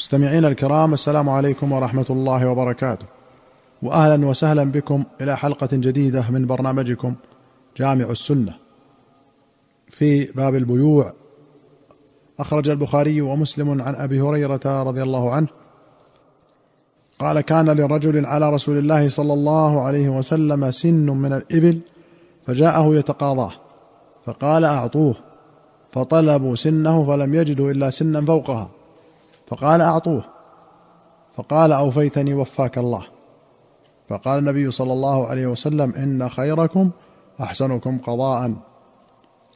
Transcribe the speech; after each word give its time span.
مستمعينا 0.00 0.48
الكرام 0.48 0.94
السلام 0.94 1.28
عليكم 1.28 1.72
ورحمة 1.72 2.06
الله 2.10 2.48
وبركاته. 2.48 3.06
واهلا 3.82 4.26
وسهلا 4.26 4.64
بكم 4.64 5.04
إلى 5.20 5.36
حلقة 5.36 5.68
جديدة 5.72 6.24
من 6.30 6.46
برنامجكم 6.46 7.14
جامع 7.76 8.04
السنة. 8.04 8.54
في 9.88 10.24
باب 10.24 10.54
البيوع 10.54 11.12
أخرج 12.38 12.68
البخاري 12.68 13.20
ومسلم 13.20 13.82
عن 13.82 13.94
أبي 13.94 14.20
هريرة 14.20 14.82
رضي 14.82 15.02
الله 15.02 15.30
عنه. 15.30 15.48
قال 17.18 17.40
كان 17.40 17.70
لرجل 17.70 18.26
على 18.26 18.50
رسول 18.50 18.78
الله 18.78 19.08
صلى 19.08 19.32
الله 19.32 19.82
عليه 19.82 20.08
وسلم 20.08 20.70
سن 20.70 21.06
من 21.10 21.32
الإبل 21.32 21.80
فجاءه 22.46 22.94
يتقاضاه 22.94 23.52
فقال 24.26 24.64
أعطوه. 24.64 25.14
فطلبوا 25.92 26.54
سنه 26.54 27.06
فلم 27.06 27.34
يجدوا 27.34 27.70
إلا 27.70 27.90
سنا 27.90 28.24
فوقها. 28.24 28.70
فقال 29.50 29.80
أعطوه. 29.80 30.24
فقال 31.36 31.72
أوفيتني 31.72 32.34
وفاك 32.34 32.78
الله. 32.78 33.06
فقال 34.08 34.38
النبي 34.38 34.70
صلى 34.70 34.92
الله 34.92 35.26
عليه 35.26 35.46
وسلم 35.46 35.94
إن 35.94 36.28
خيركم 36.28 36.90
أحسنكم 37.40 37.98
قضاء. 37.98 38.52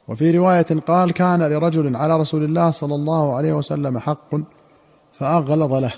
وفي 0.07 0.37
رواية 0.37 0.65
قال 0.87 1.11
كان 1.11 1.43
لرجل 1.43 1.95
على 1.95 2.17
رسول 2.17 2.43
الله 2.43 2.71
صلى 2.71 2.95
الله 2.95 3.35
عليه 3.35 3.53
وسلم 3.53 3.99
حق 3.99 4.35
فأغلظ 5.13 5.73
له 5.73 5.93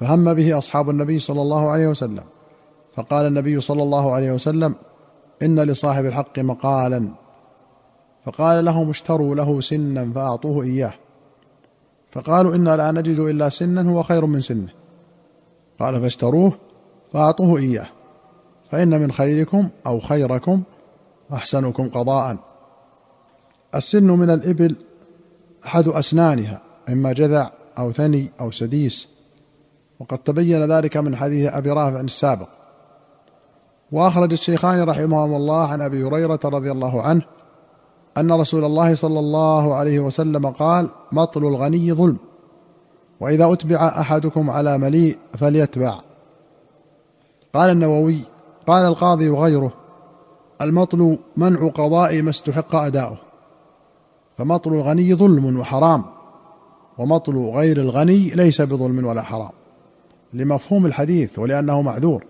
فهم 0.00 0.34
به 0.34 0.58
أصحاب 0.58 0.90
النبي 0.90 1.18
صلى 1.18 1.42
الله 1.42 1.70
عليه 1.70 1.86
وسلم. 1.86 2.24
فقال 2.94 3.26
النبي 3.26 3.60
صلى 3.60 3.82
الله 3.82 4.12
عليه 4.12 4.32
وسلم 4.32 4.74
إن 5.42 5.60
لصاحب 5.60 6.04
الحق 6.04 6.38
مقالا. 6.38 7.08
فقال 8.24 8.64
لهم 8.64 8.90
اشتروا 8.90 9.34
له 9.34 9.60
سنا 9.60 10.12
فأعطوه 10.12 10.62
إياه. 10.62 10.92
فقالوا 12.18 12.54
إنا 12.54 12.76
لا 12.76 12.92
نجد 12.92 13.18
إلا 13.18 13.48
سنا 13.48 13.90
هو 13.90 14.02
خير 14.02 14.26
من 14.26 14.40
سنه. 14.40 14.68
قال 15.80 16.00
فاشتروه 16.00 16.52
فأعطوه 17.12 17.58
إياه. 17.58 17.86
فإن 18.70 19.00
من 19.00 19.12
خيركم 19.12 19.68
أو 19.86 20.00
خيركم 20.00 20.62
أحسنكم 21.32 21.88
قضاء. 21.88 22.36
السن 23.74 24.06
من 24.06 24.30
الإبل 24.30 24.76
أحد 25.66 25.88
أسنانها 25.88 26.62
إما 26.88 27.12
جذع 27.12 27.50
أو 27.78 27.92
ثني 27.92 28.30
أو 28.40 28.50
سديس. 28.50 29.08
وقد 30.00 30.18
تبين 30.18 30.72
ذلك 30.72 30.96
من 30.96 31.16
حديث 31.16 31.52
أبي 31.52 31.70
رافع 31.70 32.00
السابق. 32.00 32.48
وأخرج 33.92 34.32
الشيخان 34.32 34.82
رحمهما 34.82 35.36
الله 35.36 35.66
عن 35.66 35.80
أبي 35.80 36.04
هريرة 36.04 36.40
رضي 36.44 36.70
الله 36.70 37.02
عنه 37.02 37.22
أن 38.18 38.32
رسول 38.32 38.64
الله 38.64 38.94
صلى 38.94 39.18
الله 39.18 39.74
عليه 39.74 40.00
وسلم 40.00 40.46
قال 40.46 40.88
مطل 41.12 41.44
الغني 41.46 41.92
ظلم 41.92 42.18
وإذا 43.20 43.52
أتبع 43.52 43.88
أحدكم 43.88 44.50
على 44.50 44.78
مليء 44.78 45.18
فليتبع. 45.38 46.00
قال 47.54 47.70
النووي 47.70 48.20
قال 48.66 48.84
القاضي 48.84 49.28
وغيره 49.28 49.72
المطل 50.60 51.18
منع 51.36 51.68
قضاء 51.68 52.22
ما 52.22 52.30
استحق 52.30 52.74
أداؤه 52.74 53.18
فمطل 54.38 54.72
الغني 54.72 55.14
ظلم 55.14 55.60
وحرام 55.60 56.04
ومطل 56.98 57.36
غير 57.36 57.76
الغني 57.76 58.30
ليس 58.30 58.60
بظلم 58.60 59.06
ولا 59.06 59.22
حرام. 59.22 59.50
لمفهوم 60.32 60.86
الحديث 60.86 61.38
ولأنه 61.38 61.82
معذور. 61.82 62.24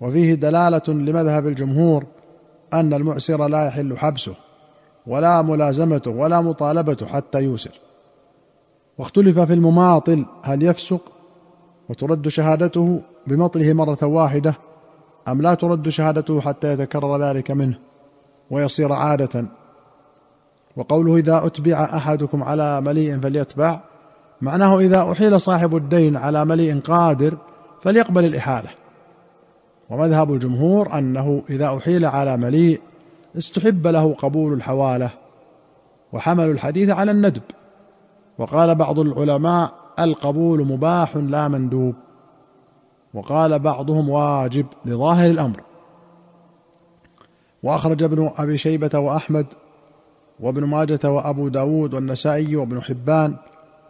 وفيه 0.00 0.34
دلالة 0.34 0.82
لمذهب 0.88 1.46
الجمهور 1.46 2.04
أن 2.72 2.94
المعسر 2.94 3.46
لا 3.46 3.64
يحل 3.64 3.98
حبسه. 3.98 4.34
ولا 5.06 5.42
ملازمته 5.42 6.10
ولا 6.10 6.40
مطالبته 6.40 7.06
حتى 7.06 7.38
يوسر. 7.38 7.80
واختلف 8.98 9.38
في 9.38 9.52
المماطل 9.52 10.24
هل 10.42 10.62
يفسق 10.62 11.00
وترد 11.88 12.28
شهادته 12.28 13.00
بمطله 13.26 13.72
مرة 13.72 13.98
واحدة 14.02 14.54
أم 15.28 15.42
لا 15.42 15.54
ترد 15.54 15.88
شهادته 15.88 16.40
حتى 16.40 16.72
يتكرر 16.72 17.22
ذلك 17.22 17.50
منه 17.50 17.78
ويصير 18.50 18.92
عادة. 18.92 19.44
وقوله 20.76 21.16
إذا 21.16 21.46
أتبع 21.46 21.84
أحدكم 21.84 22.42
على 22.42 22.80
مليء 22.80 23.20
فليتبع 23.20 23.80
معناه 24.40 24.78
إذا 24.78 25.12
أحيل 25.12 25.40
صاحب 25.40 25.76
الدين 25.76 26.16
على 26.16 26.44
مليء 26.44 26.80
قادر 26.80 27.36
فليقبل 27.82 28.24
الإحالة. 28.24 28.68
ومذهب 29.90 30.32
الجمهور 30.32 30.98
أنه 30.98 31.42
إذا 31.50 31.76
أحيل 31.76 32.04
على 32.04 32.36
مليء 32.36 32.80
استحب 33.38 33.86
له 33.86 34.14
قبول 34.14 34.52
الحوالة 34.52 35.10
وحملوا 36.12 36.52
الحديث 36.52 36.90
على 36.90 37.10
الندب. 37.10 37.42
وقال 38.38 38.74
بعض 38.74 38.98
العلماء 38.98 39.72
القبول 39.98 40.66
مباح 40.66 41.16
لا 41.16 41.48
مندوب. 41.48 41.94
وقال 43.14 43.58
بعضهم 43.58 44.08
واجب 44.08 44.66
لظاهر 44.84 45.30
الأمر. 45.30 45.62
وأخرج 47.62 48.02
ابن 48.02 48.30
أبي 48.38 48.56
شيبة 48.56 48.98
وأحمد 48.98 49.46
وابن 50.40 50.64
ماجة 50.64 51.10
وأبو 51.10 51.48
داود 51.48 51.94
والنسائي 51.94 52.56
وابن 52.56 52.82
حبان 52.82 53.36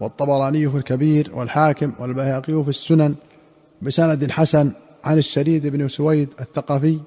والطبراني 0.00 0.68
في 0.68 0.76
الكبير 0.76 1.32
والحاكم 1.34 1.92
والبيهقي 1.98 2.62
في 2.62 2.68
السنن 2.68 3.14
بسند 3.82 4.30
حسن 4.30 4.72
عن 5.04 5.18
الشريد 5.18 5.66
بن 5.66 5.88
سويد 5.88 6.28
الثقفي 6.40 7.00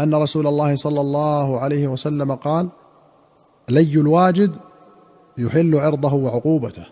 أن 0.00 0.14
رسول 0.14 0.46
الله 0.46 0.76
صلى 0.76 1.00
الله 1.00 1.60
عليه 1.60 1.88
وسلم 1.88 2.34
قال 2.34 2.68
لي 3.68 3.94
الواجد 4.00 4.52
يحل 5.38 5.76
عرضه 5.76 6.14
وعقوبته. 6.14 6.86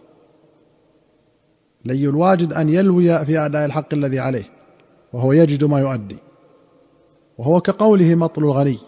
لي 1.85 2.05
الواجد 2.05 2.53
أن 2.53 2.69
يلوي 2.69 3.25
في 3.25 3.39
أداء 3.39 3.65
الحق 3.65 3.95
الذي 3.95 4.19
عليه 4.19 4.51
وهو 5.13 5.33
يجد 5.33 5.65
ما 5.65 5.81
يؤدي. 5.81 6.17
وهو 7.39 7.61
كقوله 7.61 8.15
مطل 8.15 8.45
الغني. 8.45 8.79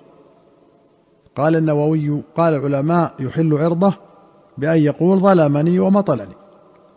قال 1.37 1.57
النووي 1.57 2.23
قال 2.37 2.55
العلماء 2.55 3.15
يحل 3.21 3.55
عرضه 3.55 3.95
بأن 4.59 4.79
يقول 4.83 5.19
ظلمني 5.19 5.81
ومطلني 5.81 6.35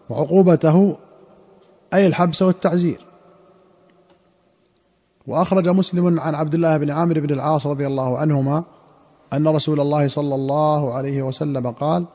وعقوبته 0.09 0.97
أي 1.93 2.07
الحبس 2.07 2.41
والتعزير. 2.41 3.10
وأخرج 5.27 5.69
مسلم 5.69 6.19
عن 6.19 6.35
عبد 6.35 6.53
الله 6.53 6.77
بن 6.77 6.91
عامر 6.91 7.19
بن 7.19 7.33
العاص 7.33 7.67
رضي 7.67 7.87
الله 7.87 8.17
عنهما 8.17 8.63
أن 9.33 9.47
رسول 9.47 9.79
الله 9.79 10.07
صلى 10.07 10.35
الله 10.35 10.93
عليه 10.93 11.21
وسلم 11.21 11.71
قال 11.71 12.05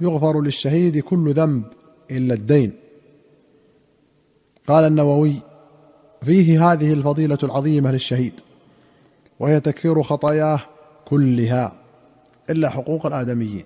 يغفر 0.00 0.40
للشهيد 0.40 0.98
كل 0.98 1.32
ذنب 1.32 1.62
إلا 2.10 2.34
الدين. 2.34 2.72
قال 4.68 4.84
النووي 4.84 5.34
فيه 6.22 6.72
هذه 6.72 6.92
الفضيلة 6.92 7.38
العظيمة 7.42 7.92
للشهيد 7.92 8.32
وهي 9.40 9.60
تكفير 9.60 10.02
خطاياه 10.02 10.60
كلها 11.04 11.72
إلا 12.50 12.68
حقوق 12.68 13.06
الآدميين 13.06 13.64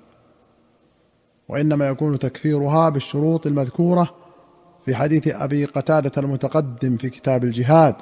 وإنما 1.48 1.88
يكون 1.88 2.18
تكفيرها 2.18 2.88
بالشروط 2.88 3.46
المذكورة 3.46 4.14
في 4.84 4.94
حديث 4.94 5.28
أبي 5.28 5.64
قتادة 5.64 6.12
المتقدم 6.22 6.96
في 6.96 7.10
كتاب 7.10 7.44
الجهاد 7.44 7.94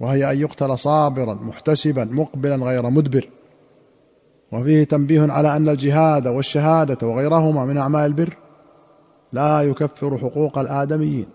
وهي 0.00 0.32
أن 0.32 0.40
يقتل 0.40 0.78
صابرا 0.78 1.34
محتسبا 1.34 2.04
مقبلا 2.04 2.56
غير 2.56 2.90
مدبر. 2.90 3.28
وفيه 4.52 4.84
تنبيه 4.84 5.32
على 5.32 5.56
أن 5.56 5.68
الجهاد 5.68 6.26
والشهادة 6.26 7.06
وغيرهما 7.06 7.64
من 7.64 7.78
أعمال 7.78 8.06
البر 8.06 8.36
لا 9.32 9.62
يكفر 9.62 10.18
حقوق 10.18 10.58
الآدميين 10.58 11.26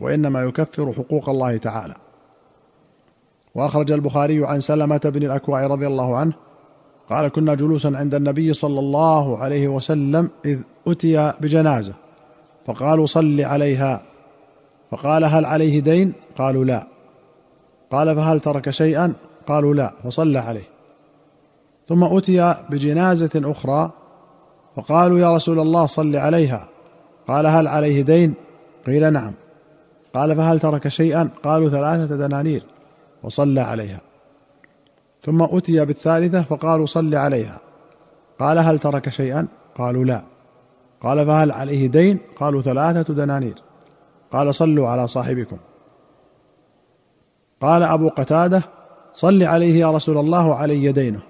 وإنما 0.00 0.42
يكفر 0.42 0.92
حقوق 0.92 1.28
الله 1.28 1.56
تعالى. 1.56 1.94
وأخرج 3.54 3.92
البخاري 3.92 4.46
عن 4.46 4.60
سلمة 4.60 5.00
بن 5.04 5.22
الأكوع 5.22 5.66
رضي 5.66 5.86
الله 5.86 6.16
عنه 6.16 6.32
قال 7.10 7.28
كنا 7.28 7.54
جلوسا 7.54 7.92
عند 7.94 8.14
النبي 8.14 8.52
صلى 8.52 8.80
الله 8.80 9.38
عليه 9.38 9.68
وسلم 9.68 10.30
إذ 10.44 10.58
أتي 10.86 11.32
بجنازة 11.40 11.94
فقالوا 12.66 13.06
صل 13.06 13.40
عليها. 13.40 14.02
فقال 14.90 15.24
هل 15.24 15.44
عليه 15.44 15.80
دين؟ 15.80 16.12
قالوا 16.38 16.64
لا. 16.64 16.86
قال 17.90 18.16
فهل 18.16 18.40
ترك 18.40 18.70
شيئا؟ 18.70 19.12
قالوا 19.46 19.74
لا 19.74 19.92
فصلى 20.04 20.38
عليه. 20.38 20.68
ثم 21.88 22.04
أتي 22.04 22.54
بجنازة 22.70 23.50
أخرى 23.50 23.90
فقالوا 24.76 25.18
يا 25.18 25.34
رسول 25.34 25.60
الله 25.60 25.86
صل 25.86 26.16
عليها. 26.16 26.68
قال 27.28 27.46
هل 27.46 27.68
عليه 27.68 28.02
دين؟ 28.02 28.34
قيل 28.86 29.12
نعم. 29.12 29.32
قال 30.14 30.36
فهل 30.36 30.60
ترك 30.60 30.88
شيئا؟ 30.88 31.30
قالوا 31.44 31.68
ثلاثة 31.68 32.16
دنانير 32.16 32.62
وصلى 33.22 33.60
عليها. 33.60 34.00
ثم 35.22 35.42
أتي 35.42 35.84
بالثالثة 35.84 36.42
فقالوا 36.42 36.86
صل 36.86 37.14
عليها. 37.14 37.58
قال 38.40 38.58
هل 38.58 38.78
ترك 38.78 39.08
شيئا؟ 39.08 39.46
قالوا 39.78 40.04
لا. 40.04 40.22
قال 41.00 41.26
فهل 41.26 41.52
عليه 41.52 41.86
دين؟ 41.86 42.18
قالوا 42.40 42.60
ثلاثة 42.60 43.14
دنانير. 43.14 43.54
قال 44.32 44.54
صلوا 44.54 44.88
على 44.88 45.06
صاحبكم. 45.06 45.56
قال 47.60 47.82
أبو 47.82 48.08
قتادة 48.08 48.62
صل 49.14 49.42
عليه 49.42 49.80
يا 49.80 49.90
رسول 49.90 50.18
الله 50.18 50.46
وعلي 50.46 50.92
دينه. 50.92 51.20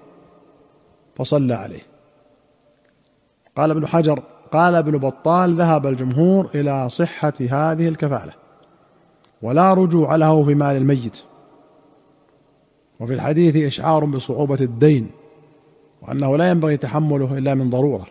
فصلى 1.15 1.53
عليه. 1.53 1.81
قال 3.57 3.71
ابن 3.71 3.87
حجر 3.87 4.23
قال 4.51 4.75
ابن 4.75 4.97
بطال 4.97 5.55
ذهب 5.55 5.87
الجمهور 5.87 6.49
إلى 6.55 6.89
صحة 6.89 7.33
هذه 7.39 7.87
الكفالة. 7.87 8.33
ولا 9.41 9.73
رجوع 9.73 10.15
له 10.15 10.43
في 10.43 10.55
مال 10.55 10.75
الميت. 10.75 11.23
وفي 12.99 13.13
الحديث 13.13 13.55
إشعار 13.55 14.05
بصعوبة 14.05 14.57
الدين 14.61 15.11
وأنه 16.01 16.37
لا 16.37 16.49
ينبغي 16.49 16.77
تحمله 16.77 17.37
إلا 17.37 17.53
من 17.53 17.69
ضرورة. 17.69 18.05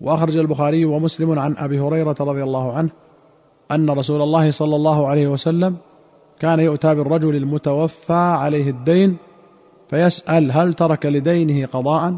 وأخرج 0.00 0.36
البخاري 0.36 0.84
ومسلم 0.84 1.38
عن 1.38 1.56
أبي 1.56 1.80
هريرة 1.80 2.16
رضي 2.20 2.42
الله 2.42 2.72
عنه 2.72 2.90
أن 3.70 3.90
رسول 3.90 4.22
الله 4.22 4.50
صلى 4.50 4.76
الله 4.76 5.06
عليه 5.06 5.28
وسلم 5.28 5.76
كان 6.42 6.60
يؤتى 6.60 6.94
بالرجل 6.94 7.36
المتوفى 7.36 8.12
عليه 8.12 8.70
الدين 8.70 9.16
فيسأل 9.90 10.52
هل 10.52 10.74
ترك 10.74 11.06
لدينه 11.06 11.66
قضاء؟ 11.66 12.16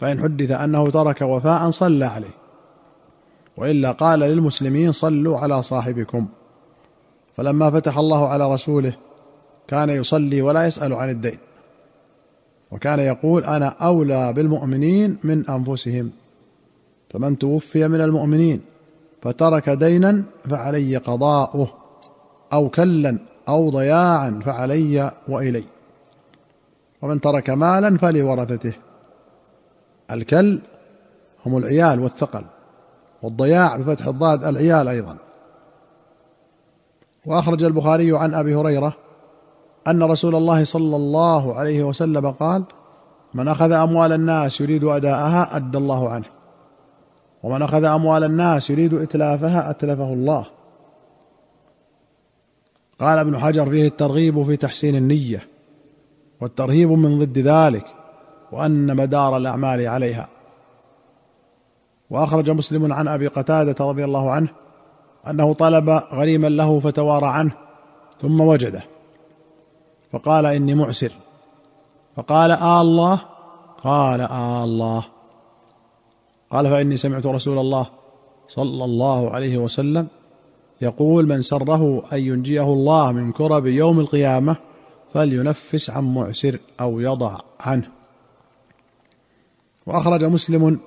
فإن 0.00 0.22
حدث 0.22 0.50
أنه 0.50 0.86
ترك 0.86 1.22
وفاء 1.22 1.70
صلى 1.70 2.04
عليه. 2.04 2.34
وإلا 3.56 3.92
قال 3.92 4.20
للمسلمين 4.20 4.92
صلوا 4.92 5.38
على 5.38 5.62
صاحبكم. 5.62 6.28
فلما 7.36 7.70
فتح 7.70 7.98
الله 7.98 8.28
على 8.28 8.52
رسوله 8.54 8.92
كان 9.68 9.90
يصلي 9.90 10.42
ولا 10.42 10.66
يسأل 10.66 10.92
عن 10.92 11.10
الدين. 11.10 11.38
وكان 12.70 13.00
يقول 13.00 13.44
أنا 13.44 13.66
أولى 13.66 14.32
بالمؤمنين 14.32 15.18
من 15.24 15.50
أنفسهم. 15.50 16.10
فمن 17.10 17.38
توفي 17.38 17.88
من 17.88 18.00
المؤمنين 18.00 18.60
فترك 19.22 19.70
دينا 19.70 20.24
فعلي 20.50 20.96
قضاؤه. 20.96 21.79
أو 22.52 22.68
كلا 22.68 23.18
أو 23.48 23.70
ضياعا 23.70 24.40
فعلي 24.44 25.10
وإلي. 25.28 25.64
ومن 27.02 27.20
ترك 27.20 27.50
مالا 27.50 27.98
فلورثته. 27.98 28.72
الكل 30.10 30.58
هم 31.46 31.56
العيال 31.56 32.00
والثقل 32.00 32.44
والضياع 33.22 33.76
بفتح 33.76 34.06
الضاد 34.06 34.44
العيال 34.44 34.88
أيضا. 34.88 35.16
وأخرج 37.26 37.64
البخاري 37.64 38.16
عن 38.16 38.34
أبي 38.34 38.54
هريرة 38.54 38.92
أن 39.88 40.02
رسول 40.02 40.34
الله 40.34 40.64
صلى 40.64 40.96
الله 40.96 41.54
عليه 41.54 41.82
وسلم 41.82 42.30
قال 42.30 42.64
من 43.34 43.48
أخذ 43.48 43.72
أموال 43.72 44.12
الناس 44.12 44.60
يريد 44.60 44.84
أداءها 44.84 45.56
أدى 45.56 45.78
الله 45.78 46.10
عنه 46.10 46.24
ومن 47.42 47.62
أخذ 47.62 47.84
أموال 47.84 48.24
الناس 48.24 48.70
يريد 48.70 48.94
إتلافها 48.94 49.70
أتلفه 49.70 50.12
الله. 50.12 50.46
قال 53.00 53.18
ابن 53.18 53.38
حجر 53.38 53.70
فيه 53.70 53.86
الترغيب 53.86 54.42
في 54.42 54.56
تحسين 54.56 54.96
النية 54.96 55.48
والترهيب 56.40 56.90
من 56.90 57.18
ضد 57.18 57.38
ذلك 57.38 57.86
وأن 58.52 58.96
مدار 58.96 59.36
الأعمال 59.36 59.86
عليها. 59.86 60.28
وأخرج 62.10 62.50
مسلم 62.50 62.92
عن 62.92 63.08
أبي 63.08 63.26
قتادة 63.26 63.84
رضي 63.84 64.04
الله 64.04 64.30
عنه 64.30 64.48
أنه 65.26 65.52
طلب 65.52 65.90
غريما 65.90 66.48
له 66.48 66.78
فتوارى 66.78 67.26
عنه 67.26 67.52
ثم 68.20 68.40
وجده. 68.40 68.82
فقال 70.12 70.46
إني 70.46 70.74
معسر. 70.74 71.12
فقال 72.16 72.50
آه 72.50 72.80
الله؟ 72.80 73.20
قال 73.84 74.20
آه 74.20 74.64
الله. 74.64 75.04
قال 76.50 76.68
فإني 76.68 76.96
سمعت 76.96 77.26
رسول 77.26 77.58
الله 77.58 77.86
صلى 78.48 78.84
الله 78.84 79.30
عليه 79.30 79.58
وسلم 79.58 80.08
يقول 80.80 81.28
من 81.28 81.42
سره 81.42 82.02
أن 82.12 82.18
ينجيه 82.18 82.62
الله 82.62 83.12
من 83.12 83.32
كرب 83.32 83.66
يوم 83.66 84.00
القيامة 84.00 84.56
فلينفس 85.14 85.90
عن 85.90 86.14
معسر 86.14 86.58
أو 86.80 87.00
يضع 87.00 87.38
عنه. 87.60 87.88
وأخرج 89.86 90.24
مسلم 90.24 90.78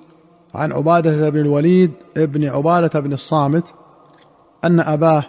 عن 0.54 0.72
عبادة 0.72 1.30
بن 1.30 1.40
الوليد 1.40 1.90
ابن 2.16 2.44
عبادة 2.48 3.00
بن 3.00 3.12
الصامت 3.12 3.64
أن 4.64 4.80
أباه 4.80 5.24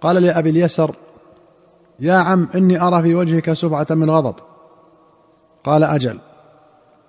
قال 0.00 0.16
لأبي 0.16 0.50
اليسر 0.50 0.96
يا 2.00 2.14
عم 2.14 2.48
إني 2.54 2.80
أرى 2.82 3.02
في 3.02 3.14
وجهك 3.14 3.52
سبعة 3.52 3.86
من 3.90 4.10
غضب. 4.10 4.34
قال 5.64 5.84
أجل 5.84 6.18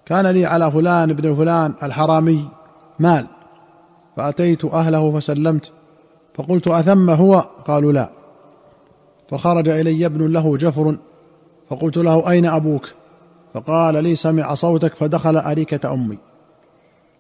كان 0.06 0.27
لي 0.27 0.45
على 0.45 0.71
فلان 0.71 1.13
بن 1.13 1.35
فلان 1.35 1.73
الحرامي 1.83 2.49
مال 2.99 3.27
فأتيت 4.17 4.65
أهله 4.65 5.19
فسلمت 5.19 5.71
فقلت 6.35 6.68
أثم 6.68 7.09
هو؟ 7.09 7.45
قالوا 7.68 7.91
لا. 7.91 8.09
فخرج 9.30 9.69
إلي 9.69 10.06
ابن 10.06 10.31
له 10.33 10.57
جفر 10.57 10.95
فقلت 11.69 11.97
له 11.97 12.31
أين 12.31 12.45
أبوك؟ 12.45 12.89
فقال 13.53 14.03
لي 14.03 14.15
سمع 14.15 14.53
صوتك 14.53 14.95
فدخل 14.95 15.38
أريكة 15.38 15.94
أمي. 15.94 16.18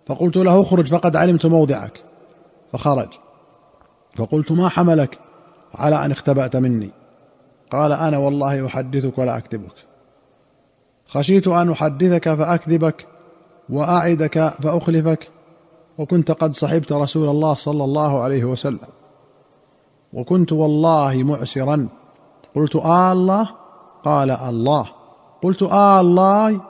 فقلت 0.05 0.37
له 0.37 0.61
اخرج 0.61 0.87
فقد 0.87 1.15
علمت 1.15 1.45
موضعك. 1.45 2.03
فخرج. 2.71 3.09
فقلت 4.15 4.51
ما 4.51 4.69
حملك؟ 4.69 5.19
على 5.75 6.05
أن 6.05 6.11
اختبأت 6.11 6.55
مني. 6.55 6.89
قال 7.71 7.91
أنا 7.91 8.17
والله 8.17 8.65
أحدثك 8.65 9.17
ولا 9.17 9.37
أكذبك. 9.37 9.75
خشيت 11.07 11.47
أن 11.47 11.71
أحدثك 11.71 12.33
فأكذبك 12.33 13.07
وأعدك 13.69 14.53
فأخلفك 14.63 15.29
وكنت 15.97 16.31
قد 16.31 16.53
صحبت 16.53 16.91
رسول 16.91 17.29
الله 17.29 17.53
صلى 17.53 17.83
الله 17.83 18.21
عليه 18.21 18.43
وسلم. 18.43 19.02
وكنت 20.13 20.51
والله 20.51 21.23
معسرا. 21.23 21.87
قلت 22.55 22.75
آه 22.75 23.11
الله 23.11 23.49
قال 24.03 24.31
الله. 24.31 24.85
قلت 25.43 25.63
آه 25.63 26.01
الله 26.01 26.61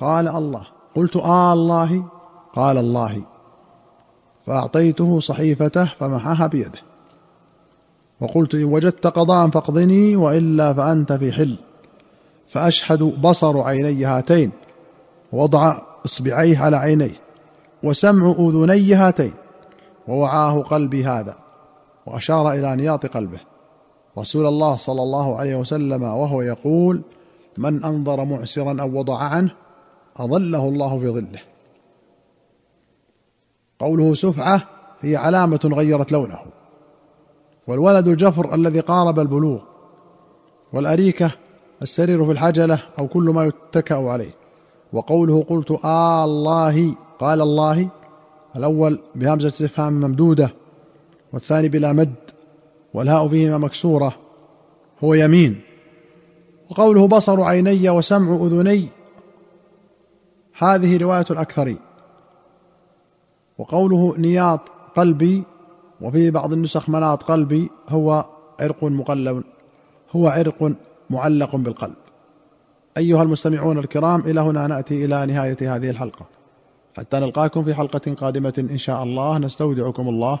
قال 0.00 0.28
الله. 0.28 0.62
قلت 0.96 1.16
آه 1.16 1.52
الله 1.52 2.04
قال 2.54 2.78
الله. 2.78 3.22
فأعطيته 4.46 5.20
صحيفته 5.20 5.84
فمحاها 5.84 6.46
بيده. 6.46 6.80
وقلت 8.20 8.54
إن 8.54 8.64
وجدت 8.64 9.06
قضاء 9.06 9.48
فاقضني 9.48 10.16
وإلا 10.16 10.72
فأنت 10.72 11.12
في 11.12 11.32
حل. 11.32 11.56
فأشهد 12.48 13.20
بصر 13.20 13.60
عيني 13.60 14.04
هاتين 14.04 14.50
ووضع 15.32 15.78
إصبعيه 16.04 16.58
على 16.58 16.76
عينيه 16.76 17.20
وسمع 17.82 18.30
أذني 18.30 18.94
هاتين 18.94 19.32
ووعاه 20.08 20.62
قلبي 20.62 21.04
هذا. 21.04 21.45
وأشار 22.06 22.52
إلى 22.52 22.76
نياط 22.76 23.06
قلبه. 23.06 23.40
رسول 24.18 24.46
الله 24.46 24.76
صلى 24.76 25.02
الله 25.02 25.36
عليه 25.36 25.56
وسلم 25.56 26.02
وهو 26.02 26.42
يقول 26.42 27.02
من 27.58 27.84
أنظر 27.84 28.24
معسرا 28.24 28.76
أو 28.80 28.98
وضع 28.98 29.18
عنه 29.18 29.50
أظله 30.16 30.68
الله 30.68 30.98
في 30.98 31.08
ظله. 31.08 31.40
قوله 33.78 34.14
سفعة 34.14 34.62
هي 35.00 35.16
علامة 35.16 35.60
غيرت 35.64 36.12
لونه. 36.12 36.38
والولد 37.66 38.08
الجفر 38.08 38.54
الذي 38.54 38.80
قارب 38.80 39.20
البلوغ. 39.20 39.60
والأريكة 40.72 41.30
السرير 41.82 42.24
في 42.24 42.32
الحجلة 42.32 42.82
أو 42.98 43.06
كل 43.06 43.22
ما 43.22 43.44
يتكأ 43.44 44.08
عليه. 44.08 44.34
وقوله 44.92 45.42
قلت 45.42 45.70
آه 45.84 46.24
الله 46.24 46.94
قال 47.18 47.40
الله 47.40 47.88
الأول 48.56 48.98
بهمزة 49.14 49.48
استفهام 49.48 49.92
ممدودة. 49.92 50.50
والثاني 51.32 51.68
بلا 51.68 51.92
مد 51.92 52.14
والهاء 52.94 53.28
فيهما 53.28 53.58
مكسورة 53.58 54.16
هو 55.04 55.14
يمين. 55.14 55.60
وقوله 56.70 57.08
بصر 57.08 57.42
عيني 57.42 57.90
وسمع 57.90 58.34
أذني 58.46 58.88
هذه 60.58 60.96
رواية 60.96 61.24
الأكثرين 61.30 61.78
وقوله 63.58 64.14
نياط 64.18 64.60
قلبي 64.96 65.42
وفي 66.00 66.30
بعض 66.30 66.52
النسخ 66.52 66.88
مناط 66.88 67.22
قلبي 67.22 67.70
هو 67.88 68.24
عرق 68.60 68.84
مقلب 68.84 69.44
هو 70.16 70.28
عرق 70.28 70.72
معلق 71.10 71.56
بالقلب. 71.56 71.94
أيها 72.96 73.22
المستمعون 73.22 73.78
الكرام 73.78 74.20
إلى 74.20 74.40
هنا 74.40 74.66
نأتي 74.66 75.04
إلى 75.04 75.26
نهاية 75.26 75.76
هذه 75.76 75.90
الحلقة. 75.90 76.26
حتى 76.96 77.20
نلقاكم 77.20 77.64
في 77.64 77.74
حلقة 77.74 78.14
قادمة 78.14 78.54
إن 78.70 78.76
شاء 78.76 79.02
الله. 79.02 79.38
نستودعكم 79.38 80.08
الله. 80.08 80.40